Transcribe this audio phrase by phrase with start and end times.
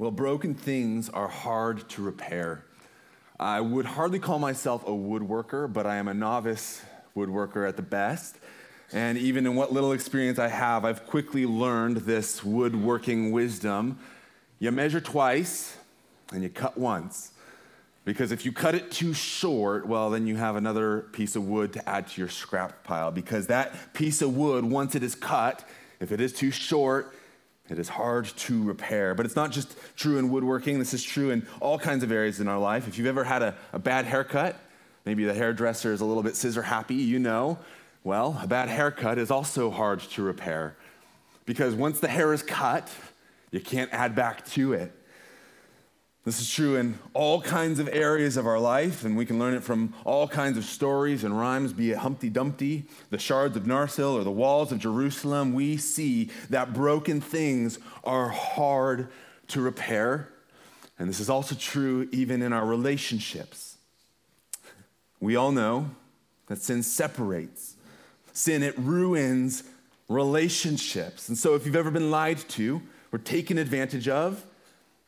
[0.00, 2.64] Well, broken things are hard to repair.
[3.38, 6.80] I would hardly call myself a woodworker, but I am a novice
[7.14, 8.38] woodworker at the best.
[8.94, 13.98] And even in what little experience I have, I've quickly learned this woodworking wisdom.
[14.58, 15.76] You measure twice
[16.32, 17.32] and you cut once.
[18.06, 21.74] Because if you cut it too short, well, then you have another piece of wood
[21.74, 23.10] to add to your scrap pile.
[23.10, 25.68] Because that piece of wood, once it is cut,
[26.00, 27.14] if it is too short,
[27.70, 29.14] it is hard to repair.
[29.14, 32.40] But it's not just true in woodworking, this is true in all kinds of areas
[32.40, 32.88] in our life.
[32.88, 34.56] If you've ever had a, a bad haircut,
[35.04, 37.58] maybe the hairdresser is a little bit scissor happy, you know,
[38.02, 40.76] well, a bad haircut is also hard to repair.
[41.44, 42.90] Because once the hair is cut,
[43.50, 44.92] you can't add back to it.
[46.22, 49.54] This is true in all kinds of areas of our life, and we can learn
[49.54, 53.62] it from all kinds of stories and rhymes, be it Humpty Dumpty, the shards of
[53.62, 55.54] Narsil, or the walls of Jerusalem.
[55.54, 59.08] We see that broken things are hard
[59.48, 60.28] to repair.
[60.98, 63.78] And this is also true even in our relationships.
[65.20, 65.90] We all know
[66.48, 67.76] that sin separates,
[68.34, 69.64] sin, it ruins
[70.08, 71.30] relationships.
[71.30, 74.44] And so if you've ever been lied to or taken advantage of,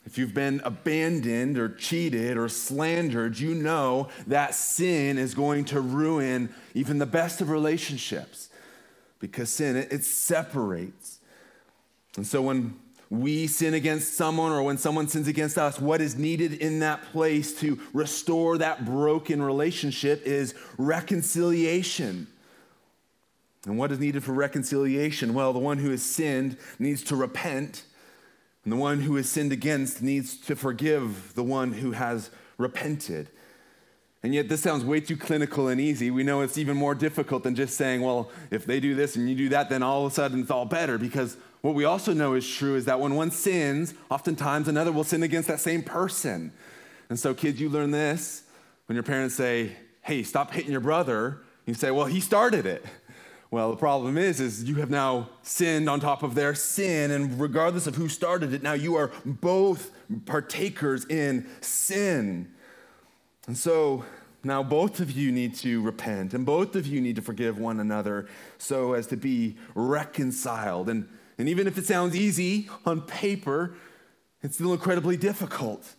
[0.05, 5.81] if you've been abandoned or cheated or slandered, you know that sin is going to
[5.81, 8.49] ruin even the best of relationships
[9.21, 11.21] because sin, it, it separates.
[12.17, 12.75] And so when
[13.09, 17.03] we sin against someone or when someone sins against us, what is needed in that
[17.13, 22.27] place to restore that broken relationship is reconciliation.
[23.67, 25.35] And what is needed for reconciliation?
[25.35, 27.85] Well, the one who has sinned needs to repent
[28.65, 33.29] and the one who has sinned against needs to forgive the one who has repented.
[34.23, 36.13] And yet, this sounds way too clinical and easy.
[36.13, 39.29] We know it's even more difficult than just saying, well, if they do this and
[39.29, 40.97] you do that, then all of a sudden it's all better.
[40.97, 45.03] Because what we also know is true is that when one sins, oftentimes another will
[45.03, 46.53] sin against that same person.
[47.09, 48.45] And so, kids, you learn this
[48.87, 49.73] when your parents say,
[50.03, 51.41] hey, stop hitting your brother.
[51.67, 52.85] You say, well, he started it.
[53.53, 57.39] Well, the problem is, is you have now sinned on top of their sin, and
[57.39, 59.91] regardless of who started it, now you are both
[60.25, 62.51] partakers in sin.
[63.47, 64.07] And so
[64.43, 67.79] now both of you need to repent, and both of you need to forgive one
[67.79, 68.27] another
[68.57, 70.89] so as to be reconciled.
[70.89, 73.75] And, and even if it sounds easy on paper,
[74.43, 75.95] it's still incredibly difficult.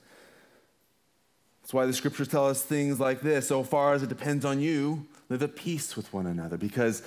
[1.62, 4.60] That's why the scriptures tell us things like this so far as it depends on
[4.60, 7.04] you, live at peace with one another, because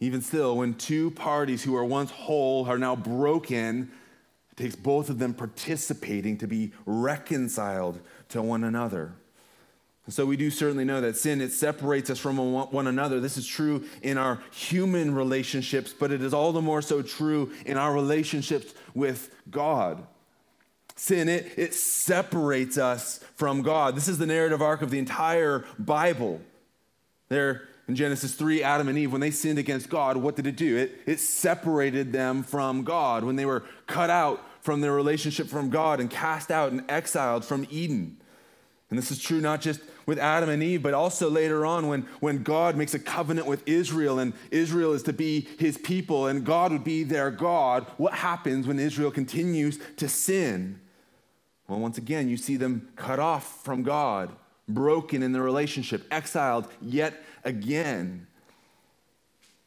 [0.00, 3.90] even still, when two parties who are once whole are now broken,
[4.50, 8.00] it takes both of them participating to be reconciled
[8.30, 9.14] to one another.
[10.06, 13.20] And so we do certainly know that sin it separates us from one another.
[13.20, 17.52] This is true in our human relationships, but it is all the more so true
[17.64, 20.06] in our relationships with God.
[20.96, 23.96] Sin it it separates us from God.
[23.96, 26.40] This is the narrative arc of the entire Bible.
[27.30, 30.56] There in Genesis 3, Adam and Eve, when they sinned against God, what did it
[30.56, 30.76] do?
[30.76, 33.24] It, it separated them from God.
[33.24, 37.44] When they were cut out from their relationship from God and cast out and exiled
[37.44, 38.16] from Eden.
[38.88, 42.02] And this is true not just with Adam and Eve, but also later on when,
[42.20, 46.44] when God makes a covenant with Israel and Israel is to be his people and
[46.44, 47.86] God would be their God.
[47.98, 50.80] What happens when Israel continues to sin?
[51.68, 54.30] Well, once again, you see them cut off from God,
[54.68, 58.26] broken in their relationship, exiled yet again.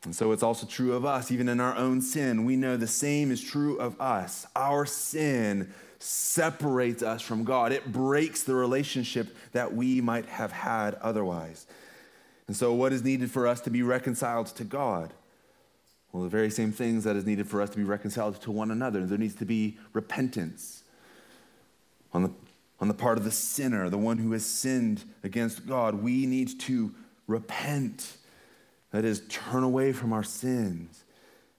[0.03, 2.46] And so it's also true of us, even in our own sin.
[2.46, 4.46] We know the same is true of us.
[4.56, 10.94] Our sin separates us from God, it breaks the relationship that we might have had
[10.96, 11.66] otherwise.
[12.47, 15.14] And so, what is needed for us to be reconciled to God?
[16.12, 18.72] Well, the very same things that is needed for us to be reconciled to one
[18.72, 19.06] another.
[19.06, 20.84] There needs to be repentance
[22.14, 22.31] on the,
[22.80, 25.96] on the part of the sinner, the one who has sinned against God.
[25.96, 26.94] We need to
[27.26, 28.18] repent.
[28.92, 31.03] That is, turn away from our sins.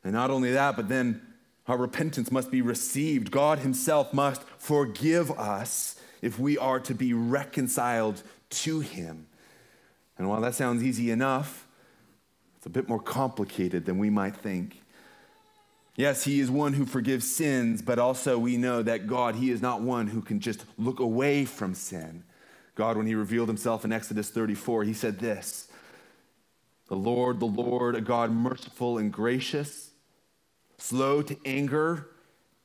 [0.04, 1.20] And not only that, but then
[1.66, 3.30] our repentance must be received.
[3.30, 9.26] God Himself must forgive us if we are to be reconciled to Him.
[10.16, 11.66] And while that sounds easy enough,
[12.56, 14.82] it's a bit more complicated than we might think.
[15.98, 19.60] Yes, He is one who forgives sins, but also we know that God, He is
[19.60, 22.22] not one who can just look away from sin.
[22.76, 25.68] God, when he revealed himself in Exodus 34, he said this
[26.86, 29.90] The Lord, the Lord, a God merciful and gracious,
[30.78, 32.06] slow to anger,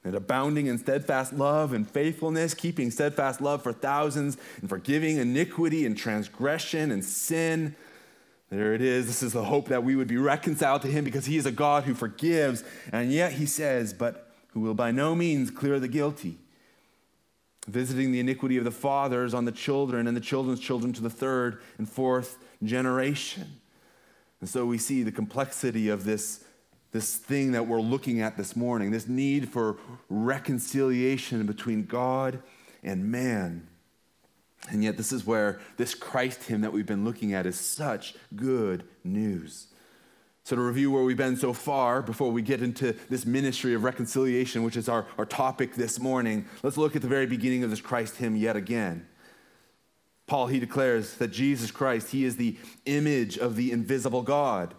[0.03, 5.83] and abounding in steadfast love and faithfulness, keeping steadfast love for thousands, and forgiving iniquity
[5.83, 7.75] and transgression and sin.
[8.53, 9.07] There it is.
[9.07, 11.51] This is the hope that we would be reconciled to him because he is a
[11.51, 12.63] God who forgives.
[12.91, 16.37] And yet he says, but who will by no means clear the guilty
[17.67, 21.09] visiting the iniquity of the fathers on the children and the children's children to the
[21.09, 23.59] third and fourth generation.
[24.41, 26.43] And so we see the complexity of this,
[26.91, 29.77] this thing that we're looking at this morning, this need for
[30.09, 32.43] reconciliation between God
[32.83, 33.67] and man.
[34.69, 38.15] And yet, this is where this Christ hymn that we've been looking at is such
[38.35, 39.67] good news.
[40.45, 43.83] So, to review where we've been so far before we get into this ministry of
[43.83, 47.69] reconciliation, which is our, our topic this morning, let's look at the very beginning of
[47.69, 49.05] this Christ hymn yet again.
[50.27, 54.73] Paul, he declares that Jesus Christ, he is the image of the invisible God,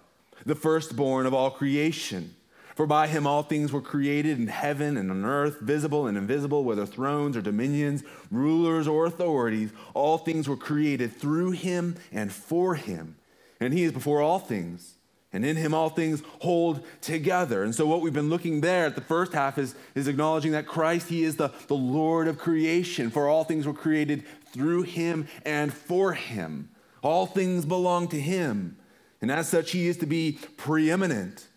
[0.44, 2.34] the firstborn of all creation.
[2.75, 6.65] For by him all things were created in heaven and on earth, visible and invisible,
[6.65, 9.71] whether thrones or dominions, rulers or authorities.
[9.94, 13.17] All things were created through him and for him.
[13.61, 14.94] And he is before all things
[15.35, 17.65] and in him all things hold together.
[17.65, 20.67] And so, what we've been looking there at the first half is, is acknowledging that
[20.67, 24.23] Christ, he is the, the Lord of creation, for all things were created
[24.53, 26.70] through him and for him.
[27.03, 28.77] All things belong to him.
[29.20, 31.49] And as such, he is to be preeminent.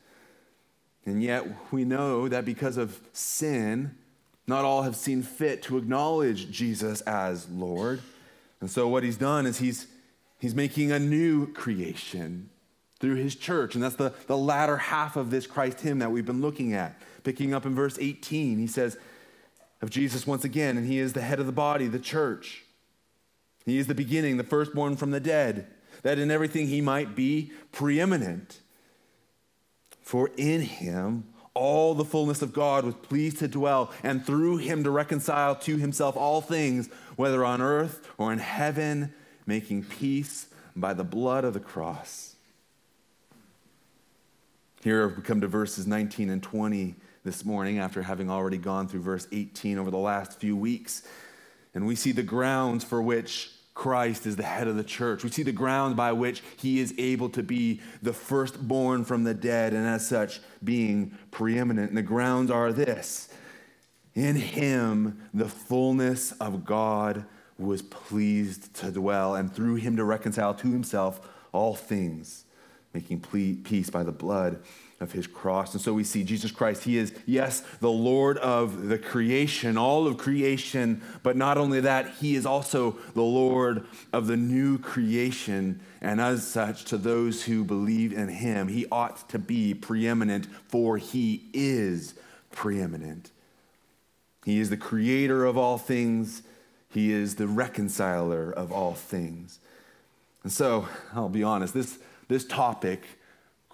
[1.07, 3.95] And yet, we know that because of sin,
[4.45, 8.01] not all have seen fit to acknowledge Jesus as Lord.
[8.59, 9.88] And so, what he's done is he's,
[10.38, 12.50] he's making a new creation
[13.00, 13.74] through his church.
[13.74, 17.01] And that's the, the latter half of this Christ hymn that we've been looking at.
[17.24, 18.98] Picking up in verse 18, he says
[19.81, 22.65] of Jesus once again, and he is the head of the body, the church.
[23.65, 25.68] He is the beginning, the firstborn from the dead,
[26.03, 28.60] that in everything he might be preeminent.
[30.07, 34.86] For in him all the fullness of God was pleased to dwell, and through him
[34.86, 36.88] to reconcile to himself all things,
[37.18, 39.13] whether on earth or in heaven,
[39.45, 42.38] making peace by the blood of the cross.
[44.81, 46.95] Here we come to verses 19 and 20
[47.25, 51.03] this morning after having already gone through verse 18 over the last few weeks.
[51.75, 55.24] And we see the grounds for which Christ is the head of the church.
[55.24, 59.35] We see the grounds by which he is able to be the firstborn from the
[59.35, 61.89] dead and as such being preeminent.
[61.89, 63.29] And the grounds are this
[64.15, 67.25] In him, the fullness of God
[67.59, 72.45] was pleased to dwell, and through him to reconcile to himself all things
[72.95, 73.19] making
[73.63, 74.59] peace by the blood
[75.00, 75.74] of his cross.
[75.74, 80.08] And so we see Jesus Christ, he is, yes, the Lord of the creation, all
[80.08, 85.80] of creation, but not only that, he is also the Lord of the new creation.
[86.02, 90.98] And as such, to those who believe in him, he ought to be preeminent, for
[90.98, 92.16] he is
[92.52, 93.32] preeminent.
[94.46, 96.42] He is the creator of all things,
[96.90, 99.60] he is the reconciler of all things.
[100.44, 103.04] And so, I'll be honest, this this topic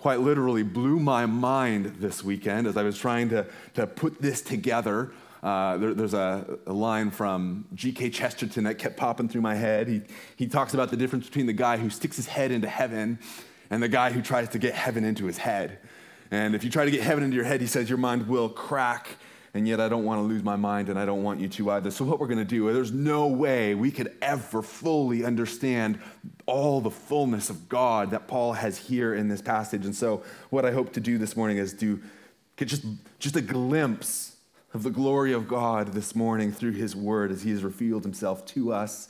[0.03, 3.45] quite literally blew my mind this weekend as I was trying to,
[3.75, 5.13] to put this together.
[5.41, 8.09] Uh, there, there's a, a, line from G.K.
[8.09, 9.87] Chesterton that kept popping through my head.
[9.87, 10.01] He,
[10.35, 13.17] he talks about the difference between the guy who sticks his head into heaven
[13.69, 15.79] and the guy who tries to get heaven into his head.
[16.31, 18.49] And if you try to get heaven into your head, he says your mind will
[18.49, 19.07] crack
[19.53, 21.71] and yet I don't want to lose my mind and I don't want you to
[21.71, 21.91] either.
[21.91, 25.99] So, what we're going to do, there's no way we could ever fully understand
[26.45, 29.85] all the fullness of God that Paul has here in this passage.
[29.85, 32.01] And so, what I hope to do this morning is do
[32.55, 32.83] get just,
[33.19, 34.37] just a glimpse
[34.73, 38.45] of the glory of God this morning through his word as he has revealed himself
[38.47, 39.07] to us.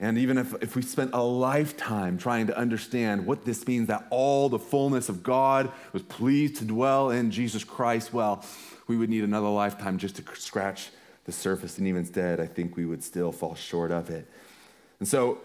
[0.00, 4.06] And even if, if we spent a lifetime trying to understand what this means, that
[4.10, 8.44] all the fullness of God was pleased to dwell in Jesus Christ, well,
[8.88, 10.88] we would need another lifetime just to scratch
[11.24, 11.78] the surface.
[11.78, 14.26] And even instead, I think we would still fall short of it.
[14.98, 15.38] And so,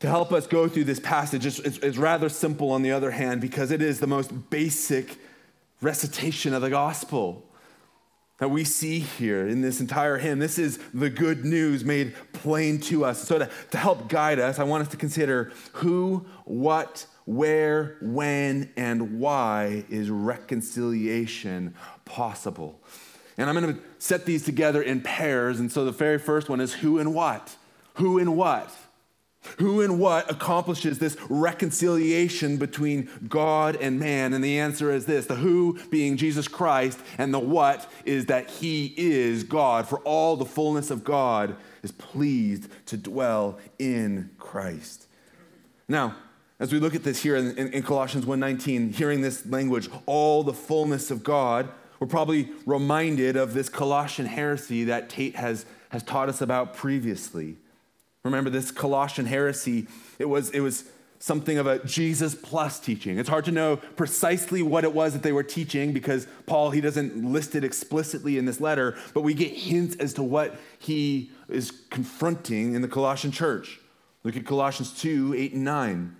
[0.00, 3.10] to help us go through this passage, it's, it's, it's rather simple on the other
[3.10, 5.18] hand, because it is the most basic
[5.82, 7.44] recitation of the gospel
[8.38, 10.38] that we see here in this entire hymn.
[10.38, 13.26] This is the good news made plain to us.
[13.26, 18.72] So, to, to help guide us, I want us to consider who, what, where, when,
[18.76, 22.80] and why is reconciliation possible?
[23.38, 25.60] And I'm going to set these together in pairs.
[25.60, 27.56] And so the very first one is who and what?
[27.94, 28.70] Who and what?
[29.58, 34.34] Who and what accomplishes this reconciliation between God and man?
[34.34, 38.50] And the answer is this the who being Jesus Christ, and the what is that
[38.50, 39.88] he is God.
[39.88, 45.06] For all the fullness of God is pleased to dwell in Christ.
[45.88, 46.16] Now,
[46.60, 50.44] as we look at this here in, in, in Colossians 1:19, hearing this language, all
[50.44, 56.02] the fullness of God, we're probably reminded of this Colossian heresy that Tate has, has
[56.02, 57.56] taught us about previously.
[58.24, 59.86] Remember this Colossian heresy,
[60.18, 60.84] it was, it was
[61.18, 63.18] something of a Jesus plus teaching.
[63.18, 66.82] It's hard to know precisely what it was that they were teaching because Paul, he
[66.82, 71.30] doesn't list it explicitly in this letter, but we get hints as to what he
[71.48, 73.80] is confronting in the Colossian church.
[74.24, 76.16] Look at Colossians 2 8 and 9.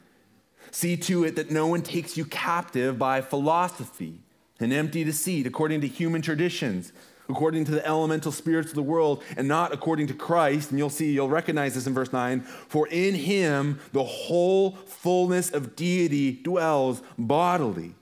[0.70, 4.20] See to it that no one takes you captive by philosophy
[4.58, 6.92] and empty deceit according to human traditions
[7.30, 10.70] according to the elemental spirits of the world and not according to Christ.
[10.70, 12.40] And you'll see, you'll recognize this in verse 9.
[12.40, 17.94] For in him the whole fullness of deity dwells bodily.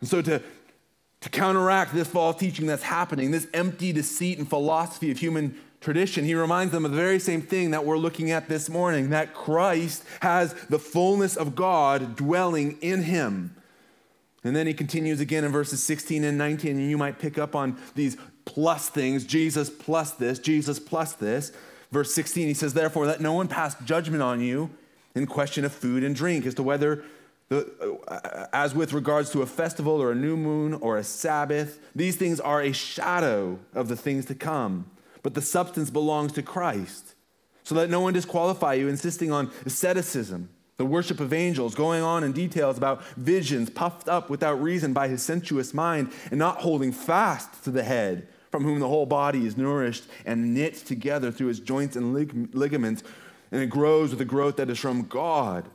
[0.00, 0.42] And so to,
[1.20, 6.24] to counteract this false teaching that's happening, this empty deceit and philosophy of human tradition,
[6.24, 9.34] he reminds them of the very same thing that we're looking at this morning that
[9.34, 13.54] Christ has the fullness of God dwelling in him.
[14.42, 17.54] And then he continues again in verses 16 and 19, and you might pick up
[17.54, 21.52] on these plus things Jesus plus this, Jesus plus this.
[21.92, 24.70] Verse 16, he says, Therefore, let no one pass judgment on you
[25.14, 27.04] in question of food and drink as to whether,
[27.50, 31.78] the, uh, as with regards to a festival or a new moon or a Sabbath,
[31.94, 34.90] these things are a shadow of the things to come,
[35.24, 37.14] but the substance belongs to Christ.
[37.64, 42.24] So let no one disqualify you, insisting on asceticism the worship of angels, going on
[42.24, 46.92] in details about visions puffed up without reason by his sensuous mind, and not holding
[46.92, 51.48] fast to the head, from whom the whole body is nourished and knit together through
[51.48, 53.02] its joints and lig- ligaments,
[53.52, 55.68] and it grows with a growth that is from God.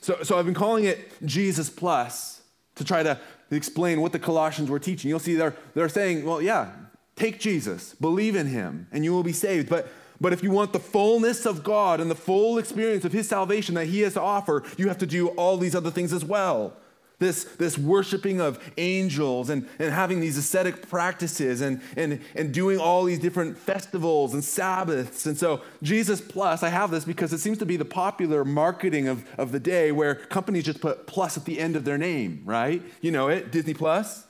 [0.00, 2.42] So, so I've been calling it Jesus plus
[2.74, 3.18] to try to
[3.50, 5.08] explain what the Colossians were teaching.
[5.08, 6.72] You'll see they're, they're saying, well, yeah,
[7.16, 9.68] take Jesus, believe in him, and you will be saved.
[9.68, 9.88] But
[10.22, 13.74] but if you want the fullness of God and the full experience of His salvation
[13.74, 16.74] that He has to offer, you have to do all these other things as well.
[17.18, 22.78] This, this worshiping of angels and, and having these ascetic practices and, and, and doing
[22.78, 25.26] all these different festivals and Sabbaths.
[25.26, 29.08] And so, Jesus Plus, I have this because it seems to be the popular marketing
[29.08, 32.42] of, of the day where companies just put plus at the end of their name,
[32.44, 32.80] right?
[33.00, 34.24] You know it Disney Plus,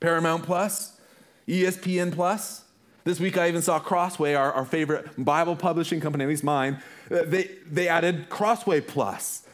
[0.00, 0.91] Paramount Plus,
[1.48, 2.64] ESPN Plus.
[3.04, 6.80] This week I even saw Crossway, our, our favorite Bible publishing company, at least mine,
[7.10, 9.46] uh, they, they added Crossway Plus.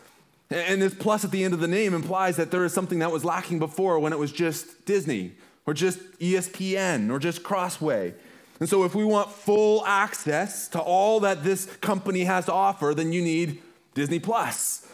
[0.50, 3.12] And this plus at the end of the name implies that there is something that
[3.12, 5.32] was lacking before when it was just Disney
[5.66, 8.14] or just ESPN or just Crossway.
[8.58, 12.92] And so, if we want full access to all that this company has to offer,
[12.94, 13.62] then you need
[13.94, 14.90] Disney Plus.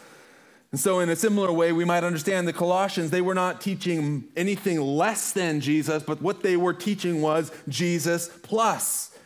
[0.75, 4.25] And so, in a similar way, we might understand the Colossians, they were not teaching
[4.35, 9.17] anything less than Jesus, but what they were teaching was Jesus plus.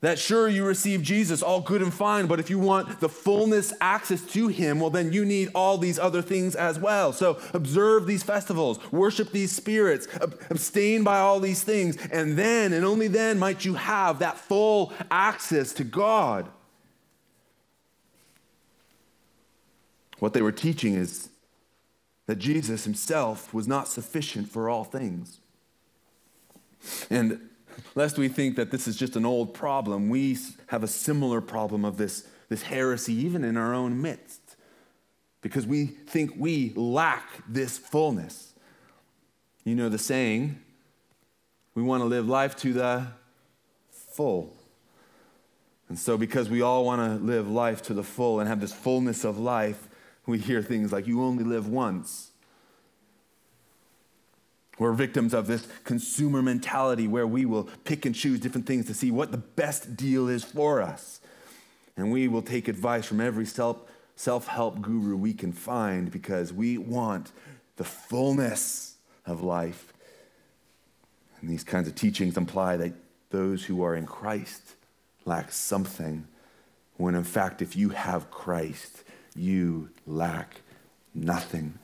[0.00, 3.74] That sure, you receive Jesus, all good and fine, but if you want the fullness
[3.82, 7.12] access to Him, well, then you need all these other things as well.
[7.12, 10.08] So observe these festivals, worship these spirits,
[10.48, 14.94] abstain by all these things, and then, and only then, might you have that full
[15.10, 16.48] access to God.
[20.20, 21.30] What they were teaching is
[22.26, 25.40] that Jesus himself was not sufficient for all things.
[27.10, 27.48] And
[27.94, 31.84] lest we think that this is just an old problem, we have a similar problem
[31.84, 34.56] of this, this heresy even in our own midst
[35.42, 38.54] because we think we lack this fullness.
[39.64, 40.60] You know the saying,
[41.74, 43.06] we want to live life to the
[43.90, 44.54] full.
[45.88, 48.72] And so, because we all want to live life to the full and have this
[48.72, 49.88] fullness of life,
[50.30, 52.30] we hear things like, you only live once.
[54.78, 58.94] We're victims of this consumer mentality where we will pick and choose different things to
[58.94, 61.20] see what the best deal is for us.
[61.98, 66.78] And we will take advice from every self help guru we can find because we
[66.78, 67.30] want
[67.76, 68.96] the fullness
[69.26, 69.92] of life.
[71.40, 72.94] And these kinds of teachings imply that
[73.28, 74.62] those who are in Christ
[75.26, 76.26] lack something,
[76.96, 79.04] when in fact, if you have Christ,
[79.40, 80.60] you lack
[81.14, 81.78] nothing.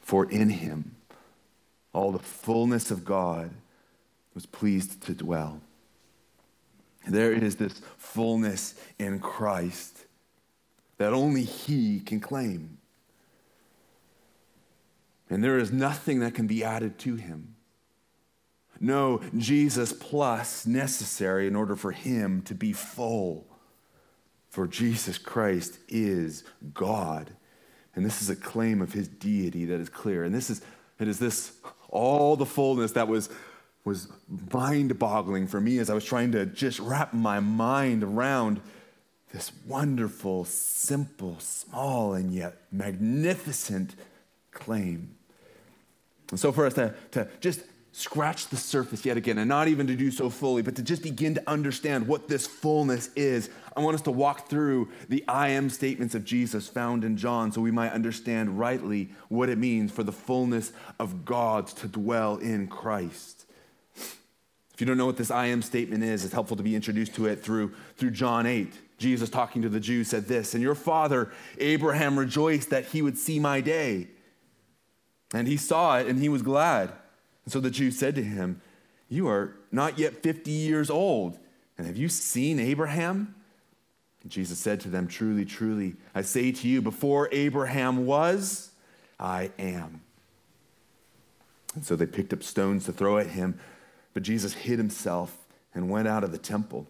[0.00, 0.96] For in him
[1.92, 3.50] all the fullness of God
[4.34, 5.60] was pleased to dwell.
[7.08, 10.06] There is this fullness in Christ
[10.98, 12.78] that only he can claim.
[15.30, 17.54] And there is nothing that can be added to him.
[18.80, 23.49] No Jesus plus necessary in order for him to be full.
[24.50, 27.30] For Jesus Christ is God.
[27.94, 30.24] And this is a claim of his deity that is clear.
[30.24, 30.60] And this is,
[30.98, 31.52] it is this,
[31.88, 33.30] all the fullness that was,
[33.84, 34.08] was
[34.52, 38.60] mind boggling for me as I was trying to just wrap my mind around
[39.32, 43.94] this wonderful, simple, small, and yet magnificent
[44.50, 45.14] claim.
[46.30, 47.60] And so for us to, to just
[47.92, 51.02] scratch the surface yet again, and not even to do so fully, but to just
[51.02, 55.48] begin to understand what this fullness is, I want us to walk through the I
[55.48, 59.90] am statements of Jesus found in John so we might understand rightly what it means
[59.90, 63.46] for the fullness of God to dwell in Christ.
[63.94, 67.14] If you don't know what this I am statement is, it's helpful to be introduced
[67.16, 68.72] to it through, through John 8.
[68.98, 73.18] Jesus, talking to the Jews, said this And your father, Abraham, rejoiced that he would
[73.18, 74.08] see my day.
[75.34, 76.92] And he saw it and he was glad.
[77.44, 78.60] And so the Jews said to him,
[79.08, 81.38] You are not yet 50 years old,
[81.78, 83.34] and have you seen Abraham?
[84.22, 88.70] And Jesus said to them, Truly, truly, I say to you, before Abraham was,
[89.18, 90.02] I am.
[91.74, 93.58] And so they picked up stones to throw at him,
[94.12, 95.36] but Jesus hid himself
[95.74, 96.86] and went out of the temple.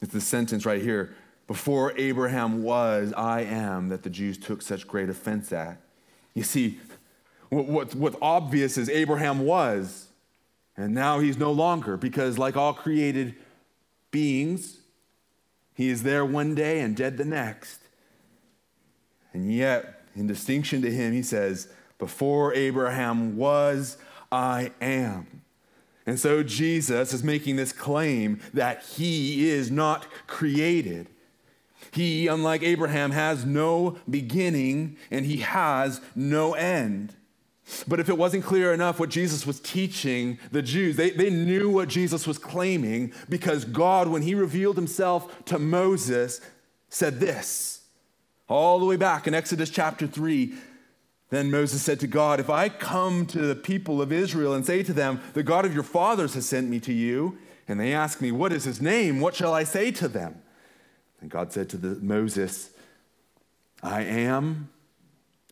[0.00, 1.14] It's the sentence right here
[1.46, 5.80] before Abraham was, I am, that the Jews took such great offense at.
[6.34, 6.78] You see,
[7.48, 10.08] what, what's obvious is Abraham was,
[10.76, 13.34] and now he's no longer, because like all created
[14.10, 14.78] beings,
[15.74, 17.80] he is there one day and dead the next.
[19.32, 23.96] And yet, in distinction to him, he says, Before Abraham was,
[24.32, 25.42] I am.
[26.06, 31.06] And so Jesus is making this claim that he is not created.
[31.90, 37.14] He, unlike Abraham, has no beginning and he has no end.
[37.86, 41.70] But if it wasn't clear enough what Jesus was teaching the Jews, they, they knew
[41.70, 46.40] what Jesus was claiming because God, when he revealed himself to Moses,
[46.88, 47.82] said this.
[48.48, 50.54] All the way back in Exodus chapter 3,
[51.30, 54.82] then Moses said to God, If I come to the people of Israel and say
[54.82, 58.22] to them, The God of your fathers has sent me to you, and they ask
[58.22, 59.20] me, What is his name?
[59.20, 60.40] What shall I say to them?
[61.20, 62.70] And God said to the, Moses,
[63.82, 64.70] I am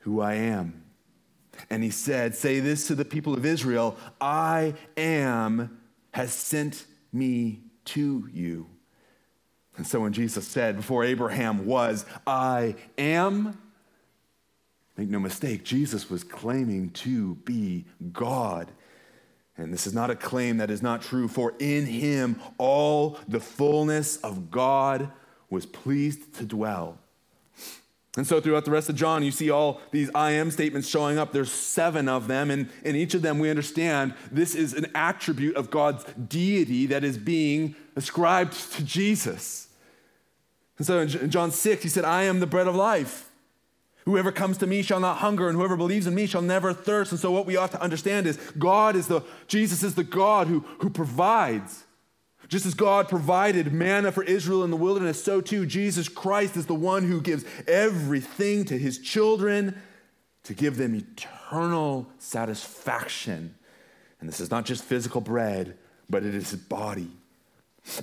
[0.01, 0.86] who I am.
[1.71, 5.79] And he said, Say this to the people of Israel I am
[6.13, 8.69] has sent me to you.
[9.77, 13.61] And so when Jesus said, Before Abraham was, I am,
[14.97, 18.73] make no mistake, Jesus was claiming to be God.
[19.59, 23.41] And this is not a claim that is not true, for in him all the
[23.41, 25.11] fullness of God
[25.49, 26.99] was pleased to dwell.
[28.17, 31.19] And so throughout the rest of John, you see all these I am statements showing
[31.19, 31.33] up.
[31.33, 35.55] There's seven of them, and in each of them, we understand this is an attribute
[35.57, 39.69] of God's deity that is being ascribed to Jesus.
[40.79, 43.31] And so in John 6, he said, I am the bread of life.
[44.07, 47.11] Whoever comes to me shall not hunger, and whoever believes in me shall never thirst.
[47.11, 50.47] And so, what we ought to understand is God is the, Jesus is the God
[50.47, 51.86] who, who provides.
[52.49, 56.67] Just as God provided manna for Israel in the wilderness, so too Jesus Christ is
[56.67, 59.81] the one who gives everything to his children
[60.45, 63.55] to give them eternal satisfaction.
[64.21, 65.77] And this is not just physical bread,
[66.09, 67.11] but it is his body.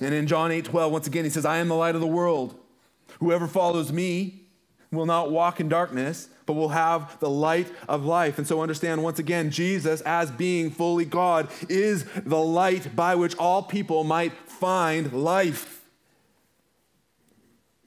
[0.00, 2.06] And in John 8 12, once again, he says, I am the light of the
[2.06, 2.54] world.
[3.20, 4.42] Whoever follows me
[4.90, 8.38] will not walk in darkness, but will have the light of life.
[8.38, 13.36] And so understand once again, Jesus, as being fully God, is the light by which
[13.36, 15.86] all people might find life.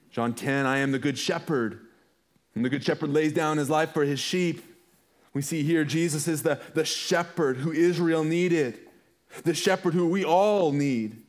[0.09, 1.79] John 10, I am the good shepherd.
[2.55, 4.63] And the good shepherd lays down his life for his sheep.
[5.33, 8.79] We see here Jesus is the, the shepherd who Israel needed,
[9.43, 11.26] the shepherd who we all need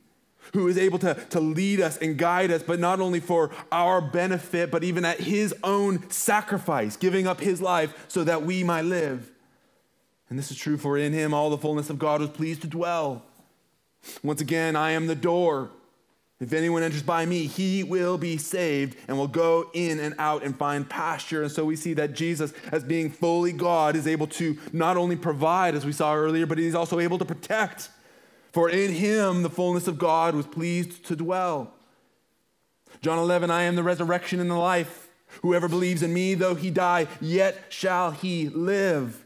[0.53, 4.01] who is able to, to lead us and guide us, but not only for our
[4.01, 8.85] benefit, but even at his own sacrifice, giving up his life so that we might
[8.85, 9.31] live.
[10.31, 12.67] And this is true, for in him all the fullness of God was pleased to
[12.67, 13.23] dwell.
[14.23, 15.71] Once again, I am the door.
[16.41, 20.45] If anyone enters by me, he will be saved and will go in and out
[20.45, 21.43] and find pasture.
[21.43, 25.17] And so we see that Jesus, as being fully God, is able to not only
[25.17, 27.91] provide, as we saw earlier, but he's also able to protect.
[28.59, 31.73] For in him the fullness of God was pleased to dwell.
[33.01, 35.11] John 11, I am the resurrection and the life.
[35.43, 39.25] Whoever believes in me, though he die, yet shall he live.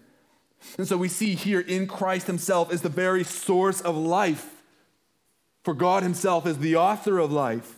[0.76, 4.62] And so we see here in Christ himself is the very source of life.
[5.64, 7.76] For God himself is the author of life.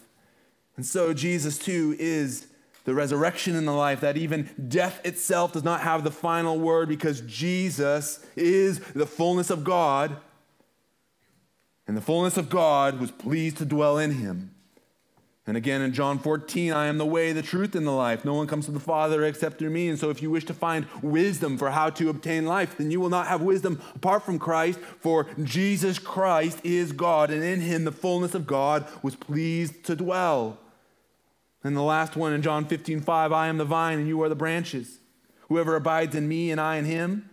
[0.77, 2.49] And so Jesus too is
[2.85, 6.89] the resurrection and the life, that even death itself does not have the final word
[6.89, 10.17] because Jesus is the fullness of God
[11.87, 14.55] and the fullness of God was pleased to dwell in him.
[15.47, 18.25] And again in John 14, I am the way, the truth, and the life.
[18.25, 19.89] No one comes to the Father except through me.
[19.89, 22.99] And so, if you wish to find wisdom for how to obtain life, then you
[22.99, 27.85] will not have wisdom apart from Christ, for Jesus Christ is God, and in him
[27.85, 30.59] the fullness of God was pleased to dwell.
[31.63, 34.31] And the last one in John 15, 5, I am the vine, and you are
[34.31, 34.99] the branches.
[35.49, 37.29] Whoever abides in me, and I in him,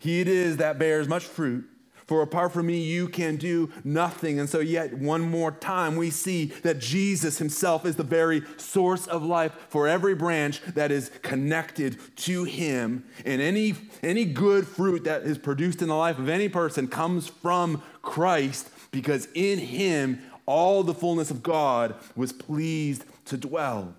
[0.00, 1.64] He it is that bears much fruit.
[2.06, 4.38] For apart from me, you can do nothing.
[4.38, 9.08] And so, yet, one more time, we see that Jesus himself is the very source
[9.08, 13.04] of life for every branch that is connected to him.
[13.24, 17.26] And any, any good fruit that is produced in the life of any person comes
[17.26, 23.94] from Christ because in him, all the fullness of God was pleased to dwell.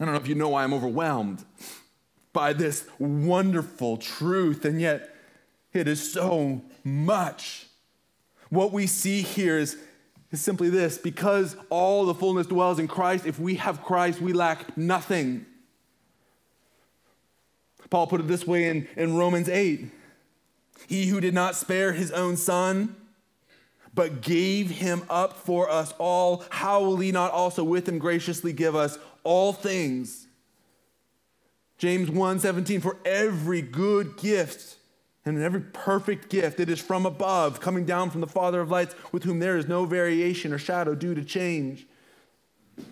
[0.00, 1.44] I don't know if you know why I'm overwhelmed
[2.32, 5.14] by this wonderful truth, and yet
[5.72, 7.66] it is so much.
[8.48, 9.76] What we see here is,
[10.30, 14.32] is simply this because all the fullness dwells in Christ, if we have Christ, we
[14.32, 15.46] lack nothing.
[17.90, 19.90] Paul put it this way in, in Romans 8
[20.86, 22.96] He who did not spare his own son,
[23.94, 28.52] but gave him up for us all, how will he not also with him graciously
[28.52, 30.26] give us all things?
[31.82, 34.76] James 1:17 for every good gift
[35.24, 38.94] and every perfect gift it is from above coming down from the father of lights
[39.10, 41.88] with whom there is no variation or shadow due to change.
[42.76, 42.84] We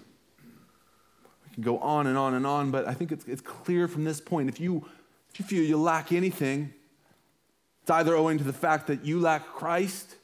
[1.54, 4.20] can go on and on and on, but I think it's, it's clear from this
[4.20, 4.84] point if you
[5.32, 6.74] if you feel you lack anything,
[7.82, 10.16] it's either owing to the fact that you lack Christ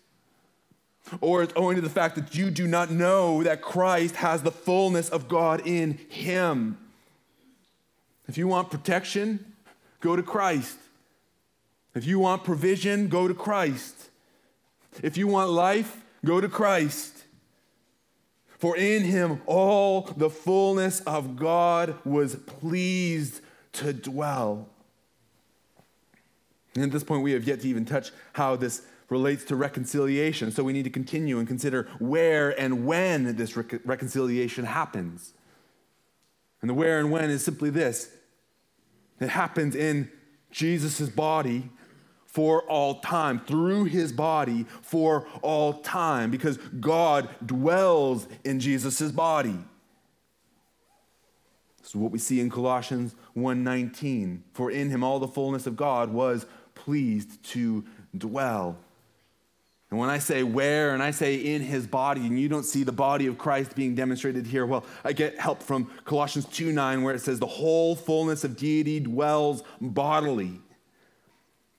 [1.20, 4.50] or it's owing to the fact that you do not know that Christ has the
[4.50, 6.78] fullness of God in him.
[8.28, 9.54] If you want protection,
[10.00, 10.78] go to Christ.
[11.94, 14.10] If you want provision, go to Christ.
[15.02, 17.24] If you want life, go to Christ.
[18.58, 23.40] For in him all the fullness of God was pleased
[23.74, 24.68] to dwell.
[26.74, 30.50] And at this point, we have yet to even touch how this relates to reconciliation.
[30.50, 35.32] So we need to continue and consider where and when this reconciliation happens.
[36.60, 38.10] And the where and when is simply this
[39.20, 40.10] it happens in
[40.50, 41.70] Jesus' body
[42.26, 49.58] for all time, through his body for all time, because God dwells in Jesus' body.
[51.78, 54.42] This is what we see in Colossians 1:19.
[54.52, 57.84] For in him all the fullness of God was pleased to
[58.16, 58.76] dwell.
[59.96, 62.82] And when I say where and I say in his body, and you don't see
[62.82, 67.00] the body of Christ being demonstrated here, well, I get help from Colossians 2 9,
[67.00, 70.60] where it says, the whole fullness of deity dwells bodily.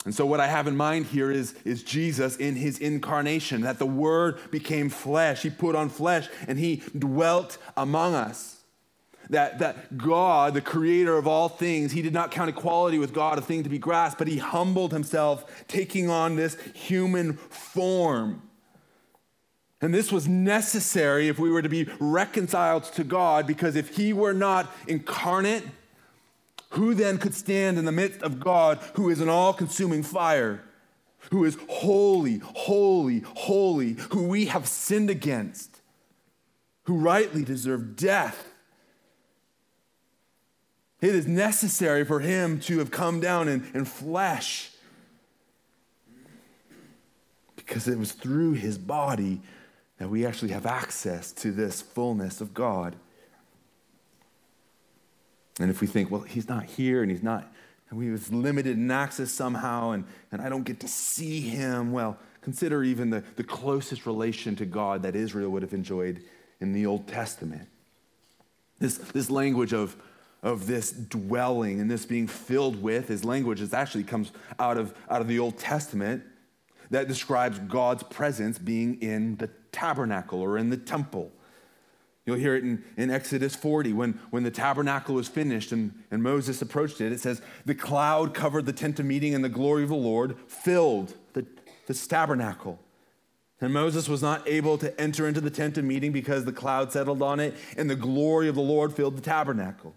[0.06, 3.78] And so, what I have in mind here is, is Jesus in his incarnation, that
[3.78, 5.44] the Word became flesh.
[5.44, 8.57] He put on flesh and he dwelt among us
[9.30, 13.38] that, that God, the creator of all things, he did not count equality with God
[13.38, 18.42] a thing to be grasped, but he humbled himself, taking on this human form.
[19.80, 24.12] And this was necessary if we were to be reconciled to God, because if he
[24.12, 25.64] were not incarnate,
[26.72, 30.64] who then could stand in the midst of God, who is an all consuming fire,
[31.32, 35.82] who is holy, holy, holy, who we have sinned against,
[36.84, 38.47] who rightly deserve death?
[41.00, 44.72] It is necessary for him to have come down in, in flesh
[47.56, 49.42] because it was through his body
[49.98, 52.96] that we actually have access to this fullness of God.
[55.60, 57.52] And if we think, well, he's not here and he's not,
[57.90, 61.92] and we was limited in access somehow, and, and I don't get to see him,
[61.92, 66.24] well, consider even the, the closest relation to God that Israel would have enjoyed
[66.60, 67.68] in the Old Testament.
[68.80, 69.96] This, this language of,
[70.48, 74.96] of this dwelling and this being filled with his language is actually comes out of,
[75.10, 76.24] out of the Old Testament
[76.90, 81.34] that describes God's presence being in the tabernacle or in the temple.
[82.26, 86.24] You'll hear it in, in Exodus 40 when, when the tabernacle was finished and, and
[86.24, 87.12] Moses approached it.
[87.12, 90.38] It says, The cloud covered the tent of meeting, and the glory of the Lord
[90.48, 91.46] filled the,
[91.88, 92.80] this tabernacle.
[93.60, 96.94] And Moses was not able to enter into the tent of meeting because the cloud
[96.94, 99.94] settled on it, and the glory of the Lord filled the tabernacle.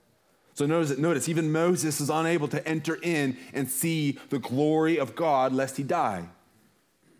[0.54, 5.14] So notice, notice, even Moses is unable to enter in and see the glory of
[5.14, 6.28] God lest he die.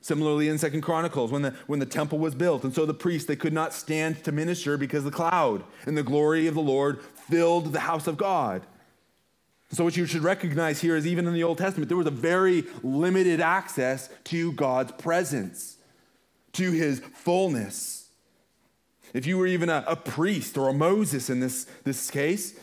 [0.02, 3.28] Similarly in Second Chronicles, when the, when the temple was built, and so the priests,
[3.28, 7.02] they could not stand to minister because the cloud and the glory of the Lord
[7.02, 8.62] filled the house of God.
[9.72, 12.10] So what you should recognize here is even in the Old Testament, there was a
[12.10, 15.76] very limited access to God's presence,
[16.54, 18.08] to his fullness.
[19.12, 22.58] If you were even a, a priest or a Moses in this, this case,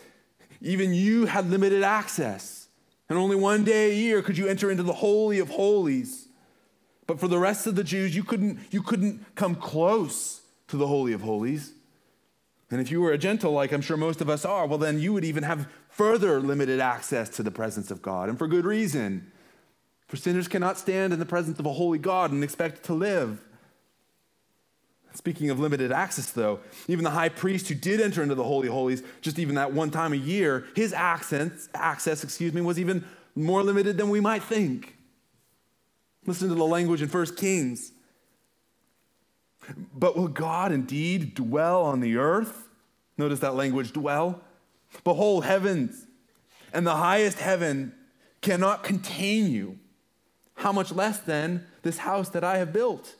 [0.62, 2.68] even you had limited access.
[3.10, 6.28] And only one day a year could you enter into the Holy of Holies.
[7.06, 10.88] But for the rest of the Jews, you couldn't, you couldn't come close to the
[10.88, 11.74] Holy of Holies.
[12.70, 15.00] And if you were a Gentile, like I'm sure most of us are, well, then
[15.00, 18.66] you would even have further limited access to the presence of God, and for good
[18.66, 19.32] reason.
[20.08, 23.42] For sinners cannot stand in the presence of a holy God and expect to live.
[25.18, 28.68] Speaking of limited access, though, even the high priest who did enter into the Holy
[28.68, 33.04] Holies just even that one time a year, his access, access excuse me, was even
[33.34, 34.96] more limited than we might think.
[36.28, 37.94] Listen to the language in 1 Kings.
[39.92, 42.68] But will God indeed dwell on the earth?
[43.18, 44.42] Notice that language, dwell.
[45.04, 46.06] Behold, heavens
[46.72, 47.92] and the highest heaven
[48.42, 49.80] cannot contain you.
[50.54, 53.16] How much less then this house that I have built?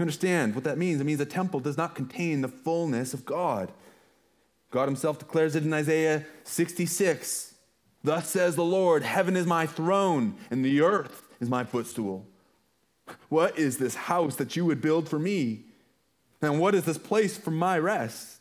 [0.00, 0.98] You understand what that means?
[0.98, 3.70] It means a temple does not contain the fullness of God.
[4.70, 7.52] God Himself declares it in Isaiah 66.
[8.02, 12.26] Thus says the Lord, Heaven is my throne, and the earth is my footstool.
[13.28, 15.64] What is this house that you would build for me?
[16.40, 18.38] And what is this place for my rest?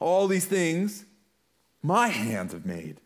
[0.00, 1.04] All these things
[1.82, 3.02] my hands have made.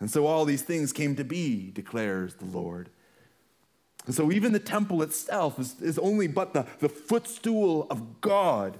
[0.00, 2.90] And so all these things came to be, declares the Lord.
[4.06, 8.78] And so even the temple itself is, is only but the, the footstool of God.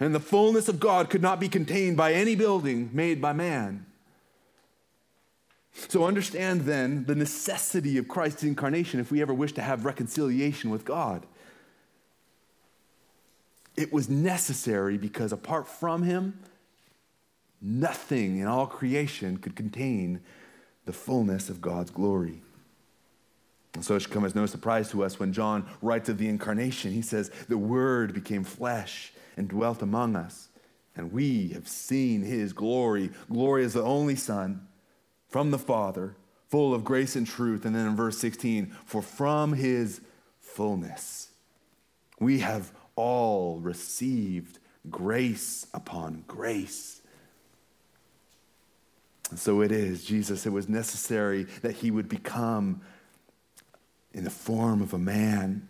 [0.00, 3.86] And the fullness of God could not be contained by any building made by man.
[5.72, 10.70] So understand then the necessity of Christ's incarnation if we ever wish to have reconciliation
[10.70, 11.26] with God.
[13.76, 16.38] It was necessary because apart from him,
[17.60, 20.20] nothing in all creation could contain
[20.84, 22.43] the fullness of God's glory.
[23.74, 26.28] And so it should come as no surprise to us when John writes of the
[26.28, 26.92] incarnation.
[26.92, 30.48] He says, The Word became flesh and dwelt among us,
[30.96, 33.10] and we have seen his glory.
[33.28, 34.66] Glory as the only Son
[35.28, 36.16] from the Father,
[36.48, 37.64] full of grace and truth.
[37.64, 40.00] And then in verse 16, for from his
[40.40, 41.30] fullness
[42.20, 44.58] we have all received
[44.90, 47.00] grace upon grace.
[49.30, 52.82] And so it is, Jesus, it was necessary that he would become
[54.14, 55.68] in the form of a man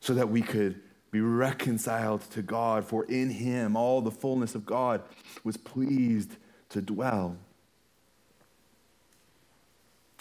[0.00, 4.66] so that we could be reconciled to God, for in him all the fullness of
[4.66, 5.02] God
[5.42, 6.36] was pleased
[6.68, 7.36] to dwell.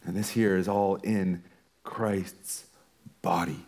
[0.06, 1.43] And this here is all in
[1.84, 2.65] Christ's
[3.21, 3.60] body.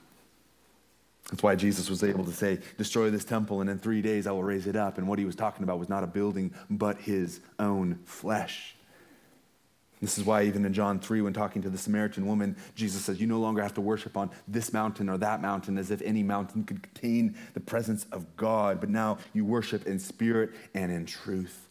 [1.29, 4.31] That's why Jesus was able to say, Destroy this temple, and in three days I
[4.31, 4.97] will raise it up.
[4.97, 8.76] And what he was talking about was not a building, but his own flesh.
[9.99, 13.19] This is why, even in John 3, when talking to the Samaritan woman, Jesus says,
[13.19, 16.21] You no longer have to worship on this mountain or that mountain as if any
[16.21, 21.05] mountain could contain the presence of God, but now you worship in spirit and in
[21.07, 21.67] truth.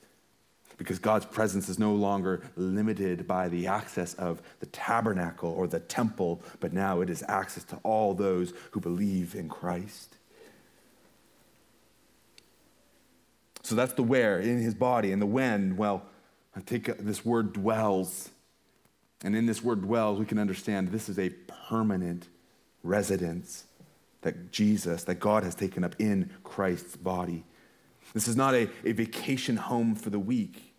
[0.77, 5.81] Because God's presence is no longer limited by the access of the tabernacle or the
[5.81, 10.17] temple, but now it is access to all those who believe in Christ.
[13.62, 16.03] So that's the where in his body, and the when, well,
[16.57, 18.31] I take this word dwells.
[19.23, 21.31] And in this word dwells, we can understand this is a
[21.69, 22.29] permanent
[22.83, 23.64] residence
[24.23, 27.45] that Jesus, that God has taken up in Christ's body.
[28.14, 30.75] This is not a, a vacation home for the week.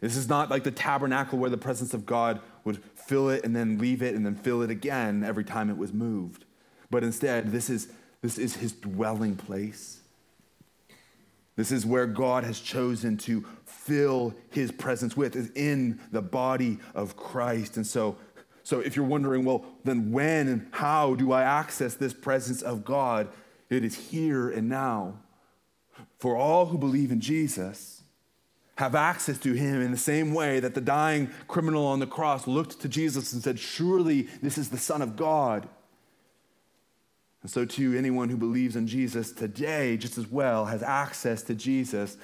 [0.00, 3.54] This is not like the tabernacle where the presence of God would fill it and
[3.54, 6.44] then leave it and then fill it again every time it was moved.
[6.90, 7.88] But instead, this is,
[8.22, 10.00] this is his dwelling place.
[11.56, 16.78] This is where God has chosen to fill his presence with, is in the body
[16.94, 17.76] of Christ.
[17.76, 18.16] And so,
[18.64, 22.84] so if you're wondering, well, then when and how do I access this presence of
[22.84, 23.28] God?
[23.70, 25.20] It is here and now.
[26.18, 28.02] For all who believe in Jesus
[28.76, 32.48] have access to him in the same way that the dying criminal on the cross
[32.48, 35.68] looked to Jesus and said, Surely this is the Son of God.
[37.44, 41.54] And so, too, anyone who believes in Jesus today, just as well, has access to
[41.54, 42.16] Jesus.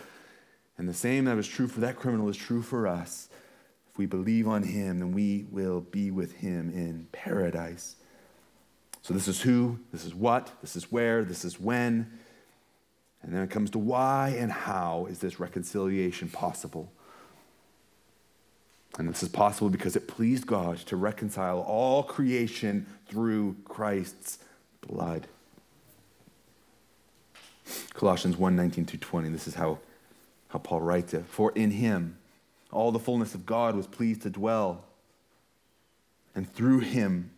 [0.79, 3.29] And the same that was true for that criminal is true for us.
[3.93, 7.97] If we believe on him, then we will be with him in paradise.
[9.03, 12.11] So, this is who, this is what, this is where, this is when.
[13.23, 16.91] And then it comes to why and how is this reconciliation possible?
[18.99, 24.39] And this is possible because it pleased God to reconcile all creation through Christ's
[24.87, 25.27] blood.
[27.95, 29.29] Colossians 1 19 through 20.
[29.29, 29.79] This is how,
[30.49, 31.27] how Paul writes it.
[31.27, 32.17] For in him
[32.73, 34.85] all the fullness of God was pleased to dwell,
[36.35, 37.31] and through him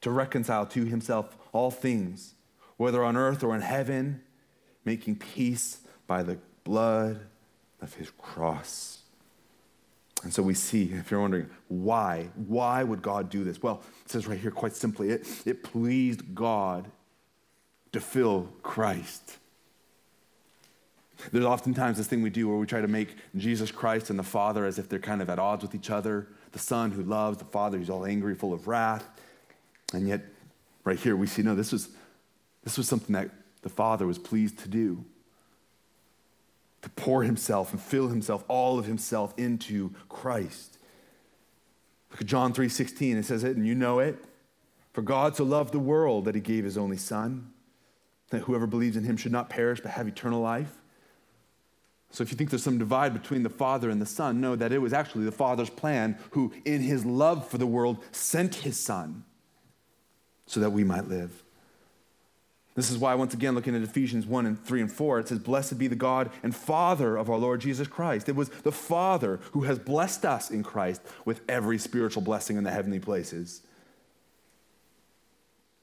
[0.00, 2.34] to reconcile to himself all things,
[2.76, 4.22] whether on earth or in heaven,
[4.84, 7.20] making peace by the blood
[7.80, 8.99] of his cross.
[10.22, 13.62] And so we see, if you're wondering why, why would God do this?
[13.62, 16.90] Well, it says right here quite simply, it, it pleased God
[17.92, 19.38] to fill Christ.
[21.32, 24.24] There's oftentimes this thing we do where we try to make Jesus Christ and the
[24.24, 26.28] Father as if they're kind of at odds with each other.
[26.52, 29.06] The Son who loves, the Father who's all angry, full of wrath.
[29.92, 30.22] And yet,
[30.84, 31.88] right here, we see no, this was,
[32.62, 33.30] this was something that
[33.62, 35.04] the Father was pleased to do
[36.82, 40.78] to pour himself and fill himself, all of himself, into Christ.
[42.10, 43.16] Look at John 3:16.
[43.16, 44.24] It says it, and you know it.
[44.92, 47.52] For God so loved the world that he gave his only Son,
[48.30, 50.80] that whoever believes in him should not perish but have eternal life.
[52.10, 54.72] So if you think there's some divide between the Father and the Son, know that
[54.72, 58.78] it was actually the Father's plan who, in his love for the world, sent his
[58.78, 59.24] Son
[60.46, 61.44] so that we might live.
[62.80, 65.38] This is why, once again, looking at Ephesians 1 and 3 and 4, it says,
[65.38, 68.26] Blessed be the God and Father of our Lord Jesus Christ.
[68.26, 72.64] It was the Father who has blessed us in Christ with every spiritual blessing in
[72.64, 73.60] the heavenly places.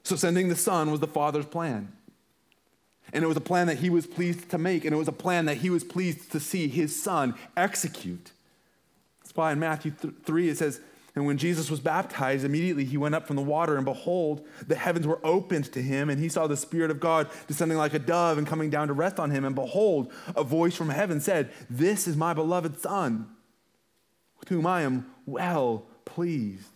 [0.02, 1.92] So, sending the Son was the Father's plan.
[3.14, 5.12] And it was a plan that he was pleased to make, and it was a
[5.12, 8.32] plan that he was pleased to see his Son execute.
[9.22, 10.82] That's why in Matthew 3 it says,
[11.18, 14.76] and when Jesus was baptized, immediately he went up from the water, and behold, the
[14.76, 18.00] heavens were opened to him, and he saw the Spirit of God descending like a
[18.00, 19.44] dove and coming down to rest on him.
[19.44, 23.28] And behold, a voice from heaven said, This is my beloved Son,
[24.40, 26.70] with whom I am well pleased.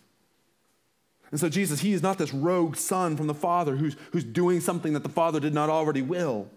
[1.29, 4.59] And so, Jesus, he is not this rogue son from the Father who's, who's doing
[4.59, 6.49] something that the Father did not already will,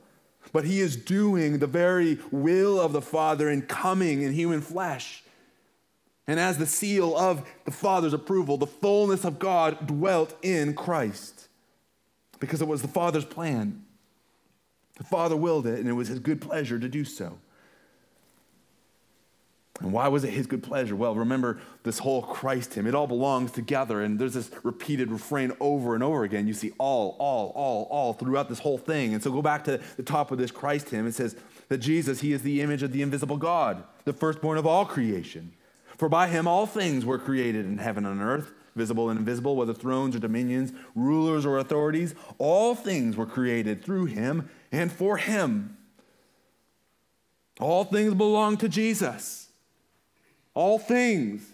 [0.54, 5.22] but he is doing the very will of the Father in coming in human flesh.
[6.26, 11.48] And as the seal of the Father's approval, the fullness of God dwelt in Christ
[12.40, 13.84] because it was the Father's plan.
[14.96, 17.38] The Father willed it, and it was his good pleasure to do so.
[19.80, 20.94] And why was it his good pleasure?
[20.94, 22.86] Well, remember this whole Christ hymn.
[22.86, 26.46] It all belongs together, and there's this repeated refrain over and over again.
[26.46, 29.14] You see all, all, all, all throughout this whole thing.
[29.14, 31.08] And so go back to the top of this Christ hymn.
[31.08, 31.34] It says
[31.68, 35.52] that Jesus, he is the image of the invisible God, the firstborn of all creation.
[35.98, 39.74] For by him all things were created in heaven and earth, visible and invisible, whether
[39.74, 42.14] thrones or dominions, rulers or authorities.
[42.38, 45.76] All things were created through him and for him.
[47.60, 49.48] All things belong to Jesus.
[50.54, 51.46] All things.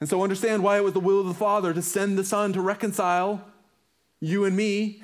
[0.00, 2.54] And so understand why it was the will of the Father to send the Son
[2.54, 3.44] to reconcile
[4.20, 5.02] you and me,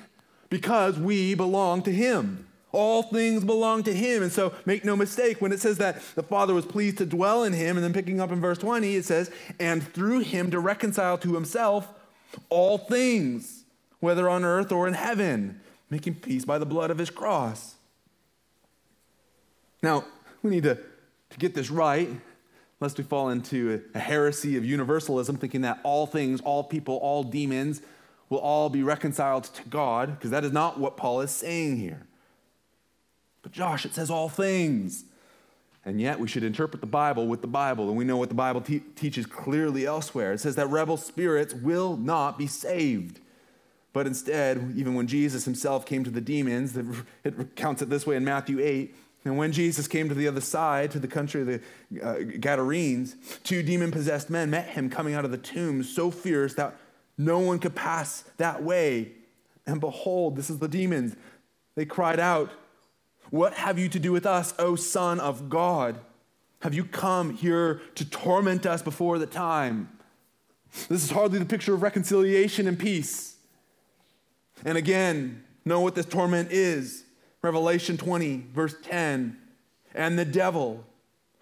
[0.49, 2.46] because we belong to him.
[2.79, 4.21] All things belong to him.
[4.21, 7.43] And so make no mistake, when it says that the Father was pleased to dwell
[7.43, 10.59] in him, and then picking up in verse 20, it says, and through him to
[10.59, 11.87] reconcile to himself
[12.49, 13.63] all things,
[13.99, 15.59] whether on earth or in heaven,
[15.89, 17.77] making peace by the blood of his cross.
[19.81, 20.05] Now,
[20.43, 22.09] we need to, to get this right,
[22.79, 26.97] lest we fall into a, a heresy of universalism, thinking that all things, all people,
[26.97, 27.81] all demons
[28.29, 32.06] will all be reconciled to God, because that is not what Paul is saying here.
[33.47, 35.05] But Josh, it says all things.
[35.85, 38.35] And yet we should interpret the Bible with the Bible, and we know what the
[38.35, 40.33] Bible te- teaches clearly elsewhere.
[40.33, 43.21] It says that rebel spirits will not be saved.
[43.93, 48.17] But instead, even when Jesus himself came to the demons, it recounts it this way
[48.17, 48.93] in Matthew 8.
[49.23, 51.61] And when Jesus came to the other side, to the country of the
[52.03, 56.53] uh, Gadarenes, two demon possessed men met him coming out of the tomb, so fierce
[56.55, 56.75] that
[57.17, 59.13] no one could pass that way.
[59.65, 61.15] And behold, this is the demons.
[61.75, 62.51] They cried out,
[63.29, 65.99] what have you to do with us, O Son of God?
[66.61, 69.89] Have you come here to torment us before the time?
[70.89, 73.35] This is hardly the picture of reconciliation and peace.
[74.65, 77.03] And again, know what this torment is.
[77.41, 79.37] Revelation 20, verse 10.
[79.93, 80.83] And the devil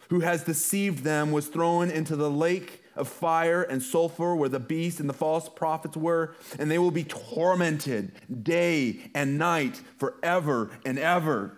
[0.09, 4.59] who has deceived them was thrown into the lake of fire and sulfur where the
[4.59, 8.11] beast and the false prophets were, and they will be tormented
[8.43, 11.57] day and night forever and ever.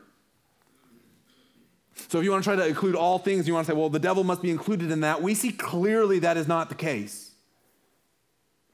[2.08, 3.90] So if you want to try to include all things, you want to say, well,
[3.90, 5.22] the devil must be included in that.
[5.22, 7.32] We see clearly that is not the case.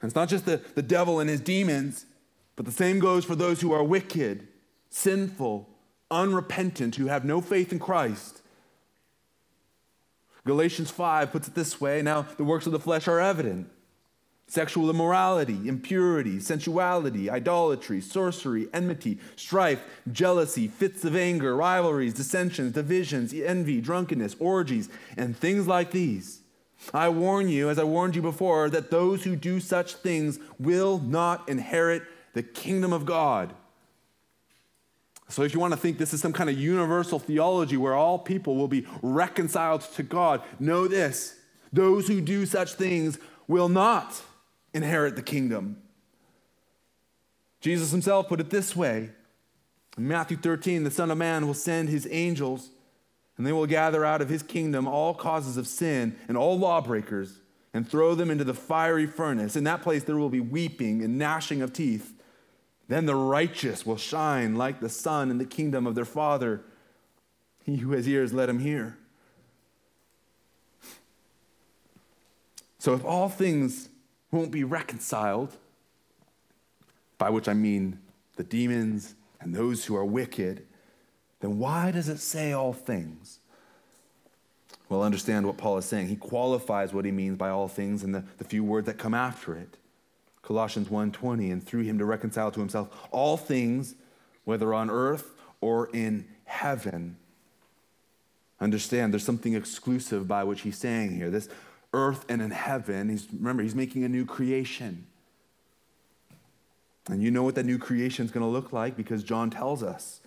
[0.01, 2.05] And it's not just the, the devil and his demons,
[2.55, 4.47] but the same goes for those who are wicked,
[4.89, 5.69] sinful,
[6.11, 8.41] unrepentant, who have no faith in Christ.
[10.45, 13.69] Galatians 5 puts it this way now the works of the flesh are evident
[14.53, 23.33] sexual immorality, impurity, sensuality, idolatry, sorcery, enmity, strife, jealousy, fits of anger, rivalries, dissensions, divisions,
[23.33, 26.41] envy, drunkenness, orgies, and things like these.
[26.93, 30.99] I warn you, as I warned you before, that those who do such things will
[30.99, 33.55] not inherit the kingdom of God.
[35.29, 38.19] So, if you want to think this is some kind of universal theology where all
[38.19, 41.39] people will be reconciled to God, know this
[41.71, 44.21] those who do such things will not
[44.73, 45.77] inherit the kingdom.
[47.61, 49.11] Jesus himself put it this way
[49.97, 52.69] in Matthew 13 the Son of Man will send his angels
[53.37, 57.39] And they will gather out of his kingdom all causes of sin and all lawbreakers
[57.73, 59.55] and throw them into the fiery furnace.
[59.55, 62.13] In that place there will be weeping and gnashing of teeth.
[62.87, 66.61] Then the righteous will shine like the sun in the kingdom of their Father.
[67.63, 68.97] He who has ears, let him hear.
[72.77, 73.87] So, if all things
[74.33, 75.55] won't be reconciled,
[77.17, 77.99] by which I mean
[78.35, 80.65] the demons and those who are wicked,
[81.39, 83.39] then why does it say all things?
[84.89, 86.07] Well, understand what Paul is saying.
[86.07, 89.13] He qualifies what he means by all things in the, the few words that come
[89.13, 89.77] after it.
[90.41, 93.95] Colossians 1:20, and through him to reconcile to himself all things,
[94.43, 95.31] whether on earth
[95.61, 97.15] or in heaven.
[98.59, 101.29] Understand, there's something exclusive by which he's saying here.
[101.29, 101.49] This
[101.93, 105.05] earth and in heaven, he's, remember, he's making a new creation.
[107.07, 109.83] And you know what that new creation is going to look like because John tells
[109.83, 110.21] us.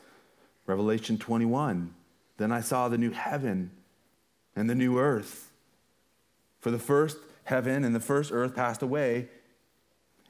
[0.66, 1.94] Revelation 21.
[2.38, 3.70] Then I saw the new heaven
[4.54, 5.52] and the new earth.
[6.60, 9.28] For the first heaven and the first earth passed away,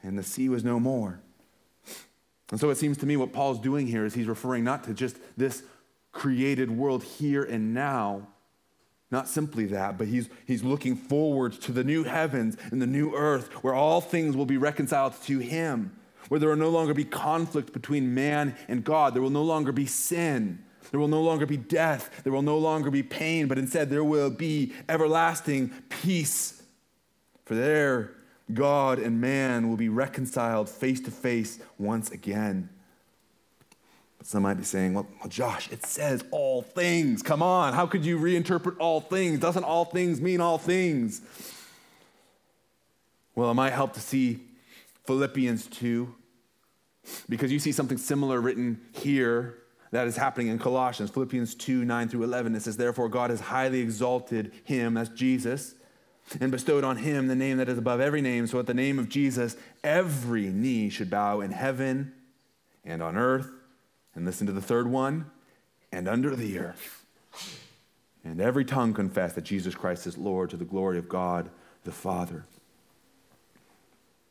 [0.03, 1.19] and the sea was no more.
[2.51, 4.93] And so it seems to me what Paul's doing here is he's referring not to
[4.93, 5.63] just this
[6.11, 8.27] created world here and now,
[9.09, 13.15] not simply that, but he's, he's looking forward to the new heavens and the new
[13.15, 15.95] earth where all things will be reconciled to him,
[16.27, 19.13] where there will no longer be conflict between man and God.
[19.13, 20.63] There will no longer be sin.
[20.91, 22.21] There will no longer be death.
[22.23, 26.61] There will no longer be pain, but instead there will be everlasting peace.
[27.45, 28.11] For there
[28.53, 32.69] God and man will be reconciled face to face once again.
[34.23, 37.21] Some might be saying, well, well, Josh, it says all things.
[37.21, 39.39] Come on, how could you reinterpret all things?
[39.39, 41.21] Doesn't all things mean all things?
[43.35, 44.39] Well, it might help to see
[45.05, 46.13] Philippians 2,
[47.29, 49.59] because you see something similar written here
[49.91, 51.09] that is happening in Colossians.
[51.11, 52.55] Philippians 2 9 through 11.
[52.55, 55.75] It says, Therefore, God has highly exalted him, that's Jesus
[56.39, 58.99] and bestowed on him the name that is above every name, so at the name
[58.99, 62.13] of Jesus, every knee should bow in heaven
[62.83, 63.49] and on earth,
[64.17, 65.29] and listen to the third one,
[65.91, 67.05] and under the earth.
[68.25, 71.51] And every tongue confess that Jesus Christ is Lord to the glory of God
[71.83, 72.43] the Father.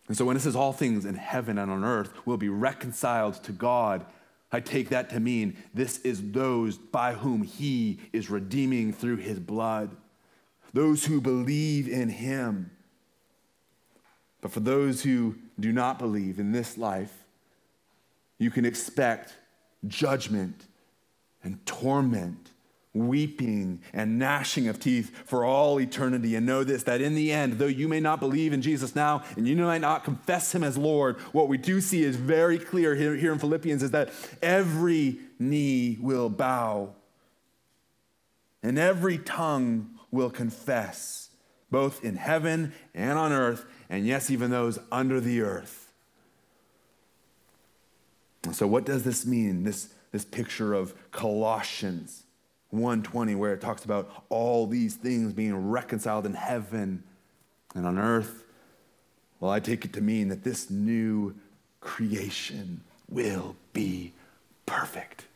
[0.09, 3.43] And so when it says all things in heaven and on earth will be reconciled
[3.45, 4.05] to God,
[4.51, 9.39] I take that to mean this is those by whom he is redeeming through his
[9.39, 9.97] blood
[10.73, 12.71] those who believe in him.
[14.43, 17.25] But for those who do not believe in this life,
[18.39, 19.33] you can expect
[19.89, 20.67] judgment
[21.43, 22.51] and torment,
[22.93, 26.35] weeping and gnashing of teeth for all eternity.
[26.35, 29.23] And know this that in the end, though you may not believe in Jesus now
[29.37, 32.95] and you might not confess him as Lord, what we do see is very clear
[32.95, 34.11] here, in Philippians is that
[34.43, 36.95] every knee will bow
[38.63, 41.31] and every tongue will confess,
[41.71, 45.86] both in heaven and on earth, and yes, even those under the earth.
[48.53, 49.65] So, what does this mean?
[49.65, 52.25] This, this picture of Colossians
[52.73, 57.03] 1:20, where it talks about all these things being reconciled in heaven
[57.75, 58.45] and on earth.
[59.41, 61.35] Well, I take it to mean that this new
[61.81, 64.13] creation will be
[64.65, 65.27] perfect.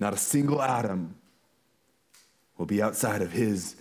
[0.00, 1.16] Not a single atom
[2.56, 3.76] will be outside of his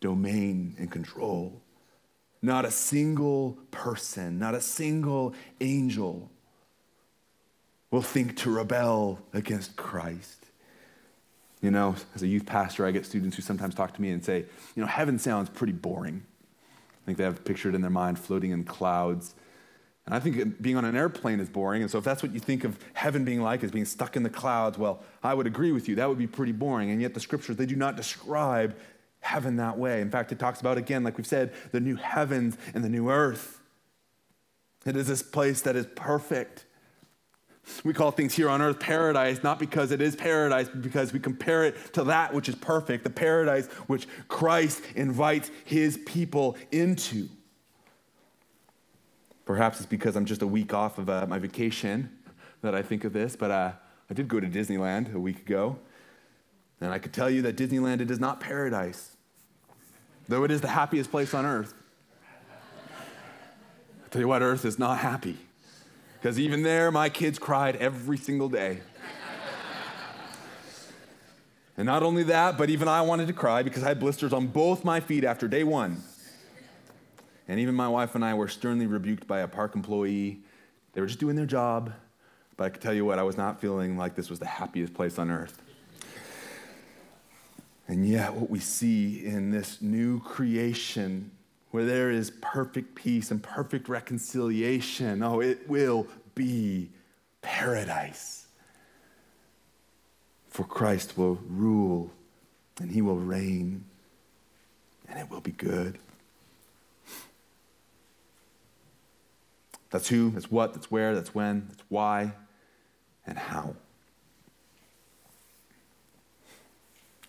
[0.00, 1.60] domain and control.
[2.46, 6.30] Not a single person, not a single angel
[7.90, 10.46] will think to rebel against Christ.
[11.60, 14.24] You know, as a youth pastor, I get students who sometimes talk to me and
[14.24, 14.44] say,
[14.76, 16.22] you know, heaven sounds pretty boring.
[17.02, 19.34] I think they have pictured in their mind floating in clouds
[20.06, 21.82] and I think being on an airplane is boring.
[21.82, 24.22] And so, if that's what you think of heaven being like, as being stuck in
[24.22, 25.96] the clouds, well, I would agree with you.
[25.96, 26.90] That would be pretty boring.
[26.90, 28.76] And yet, the scriptures, they do not describe
[29.26, 30.00] heaven that way.
[30.00, 33.10] In fact, it talks about, again, like we've said, the new heavens and the new
[33.10, 33.60] earth.
[34.86, 36.64] It is this place that is perfect.
[37.82, 41.18] We call things here on earth paradise, not because it is paradise, but because we
[41.18, 47.28] compare it to that which is perfect, the paradise which Christ invites his people into.
[49.44, 52.10] Perhaps it's because I'm just a week off of uh, my vacation
[52.62, 53.72] that I think of this, but uh,
[54.08, 55.78] I did go to Disneyland a week ago.
[56.80, 59.15] And I could tell you that Disneyland, it is not paradise,
[60.28, 61.74] though it is the happiest place on earth.
[64.04, 65.36] I tell you what, earth is not happy.
[66.14, 68.80] Because even there, my kids cried every single day.
[71.76, 74.46] and not only that, but even I wanted to cry because I had blisters on
[74.46, 76.02] both my feet after day one.
[77.48, 80.40] And even my wife and I were sternly rebuked by a park employee.
[80.94, 81.92] They were just doing their job,
[82.56, 84.94] But I can tell you what, I was not feeling like this was the happiest
[84.94, 85.62] place on earth.
[87.88, 91.30] And yet, what we see in this new creation,
[91.70, 96.90] where there is perfect peace and perfect reconciliation, oh, it will be
[97.42, 98.46] paradise.
[100.48, 102.10] For Christ will rule
[102.80, 103.84] and he will reign,
[105.08, 105.98] and it will be good.
[109.90, 112.32] That's who, that's what, that's where, that's when, that's why,
[113.26, 113.76] and how.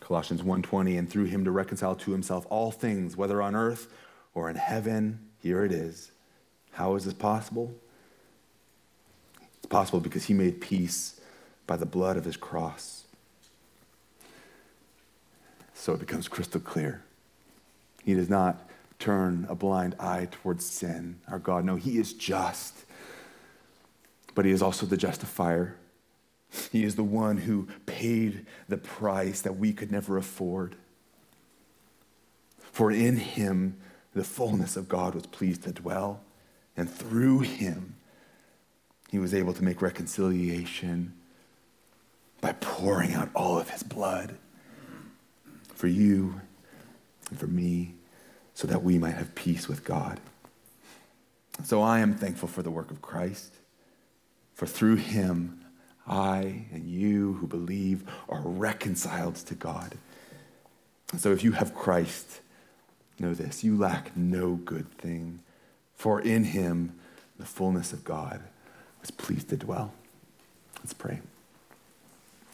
[0.07, 3.91] Colossians 1:20 and through him to reconcile to himself all things whether on earth
[4.33, 5.19] or in heaven.
[5.39, 6.11] Here it is.
[6.71, 7.75] How is this possible?
[9.57, 11.19] It's possible because he made peace
[11.65, 13.03] by the blood of his cross.
[15.73, 17.03] So it becomes crystal clear.
[18.05, 21.65] He does not turn a blind eye towards sin our God.
[21.65, 22.85] No he is just
[24.37, 25.75] but he is also the justifier
[26.71, 30.75] he is the one who paid the price that we could never afford.
[32.59, 33.77] For in him,
[34.13, 36.21] the fullness of God was pleased to dwell,
[36.75, 37.95] and through him,
[39.09, 41.13] he was able to make reconciliation
[42.41, 44.37] by pouring out all of his blood
[45.73, 46.41] for you
[47.29, 47.93] and for me,
[48.53, 50.19] so that we might have peace with God.
[51.63, 53.53] So I am thankful for the work of Christ,
[54.53, 55.56] for through him,
[56.07, 59.95] I and you who believe are reconciled to God.
[61.17, 62.41] So if you have Christ,
[63.19, 65.39] know this you lack no good thing,
[65.95, 66.97] for in him
[67.37, 68.41] the fullness of God
[69.01, 69.93] was pleased to dwell.
[70.79, 71.19] Let's pray.